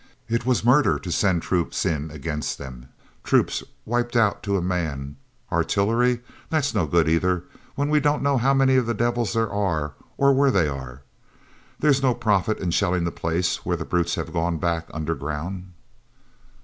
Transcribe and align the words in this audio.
It 0.27 0.47
was 0.47 0.65
murder 0.65 0.97
to 0.97 1.11
send 1.11 1.43
troops 1.43 1.85
in 1.85 2.09
against 2.09 2.57
them, 2.57 2.89
troops 3.23 3.61
wiped 3.85 4.15
out 4.15 4.41
to 4.41 4.57
a 4.57 4.59
man! 4.59 5.15
Artillery—that's 5.51 6.73
no 6.73 6.87
good 6.87 7.07
either 7.07 7.43
when 7.75 7.87
we 7.87 7.99
don't 7.99 8.23
know 8.23 8.39
how 8.39 8.51
many 8.55 8.77
of 8.77 8.87
the 8.87 8.95
devils 8.95 9.33
there 9.33 9.51
are, 9.51 9.93
or 10.17 10.33
where 10.33 10.49
they 10.49 10.67
are. 10.67 11.03
There's 11.77 12.01
no 12.01 12.15
profit 12.15 12.57
in 12.57 12.71
shelling 12.71 13.03
the 13.03 13.11
place 13.11 13.63
when 13.63 13.77
the 13.77 13.85
brutes 13.85 14.15
have 14.15 14.33
gone 14.33 14.57
back 14.57 14.87
underground." 14.91 15.71